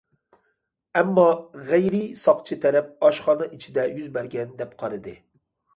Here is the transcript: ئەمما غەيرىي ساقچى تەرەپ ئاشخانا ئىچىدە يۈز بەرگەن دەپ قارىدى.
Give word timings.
ئەمما 1.01 1.25
غەيرىي 1.69 2.07
ساقچى 2.23 2.59
تەرەپ 2.65 2.91
ئاشخانا 3.09 3.53
ئىچىدە 3.53 3.89
يۈز 4.01 4.13
بەرگەن 4.19 4.59
دەپ 4.65 4.79
قارىدى. 4.83 5.21